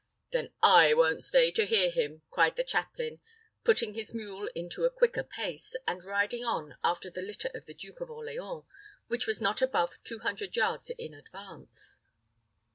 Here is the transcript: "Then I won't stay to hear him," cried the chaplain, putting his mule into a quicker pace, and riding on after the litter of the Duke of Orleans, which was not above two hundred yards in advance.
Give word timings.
"Then 0.31 0.51
I 0.63 0.95
won't 0.95 1.23
stay 1.23 1.51
to 1.51 1.67
hear 1.67 1.91
him," 1.91 2.23
cried 2.31 2.55
the 2.55 2.63
chaplain, 2.63 3.19
putting 3.63 3.93
his 3.93 4.15
mule 4.15 4.49
into 4.55 4.83
a 4.83 4.89
quicker 4.89 5.21
pace, 5.21 5.75
and 5.87 6.03
riding 6.03 6.43
on 6.43 6.75
after 6.83 7.11
the 7.11 7.21
litter 7.21 7.51
of 7.53 7.67
the 7.67 7.75
Duke 7.75 8.01
of 8.01 8.09
Orleans, 8.09 8.63
which 9.09 9.27
was 9.27 9.39
not 9.39 9.61
above 9.61 9.91
two 10.03 10.17
hundred 10.17 10.55
yards 10.55 10.89
in 10.89 11.13
advance. 11.13 11.99